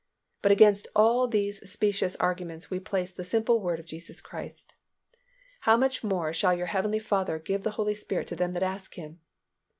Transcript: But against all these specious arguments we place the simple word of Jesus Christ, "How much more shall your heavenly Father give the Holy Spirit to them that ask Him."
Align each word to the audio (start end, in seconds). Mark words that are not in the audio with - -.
But 0.41 0.51
against 0.51 0.87
all 0.95 1.27
these 1.27 1.61
specious 1.71 2.15
arguments 2.15 2.71
we 2.71 2.79
place 2.79 3.11
the 3.11 3.23
simple 3.23 3.61
word 3.61 3.79
of 3.79 3.85
Jesus 3.85 4.19
Christ, 4.19 4.73
"How 5.59 5.77
much 5.77 6.03
more 6.03 6.33
shall 6.33 6.55
your 6.57 6.65
heavenly 6.73 6.97
Father 6.97 7.37
give 7.37 7.61
the 7.61 7.69
Holy 7.77 7.93
Spirit 7.93 8.25
to 8.29 8.35
them 8.35 8.53
that 8.53 8.63
ask 8.63 8.95
Him." 8.95 9.19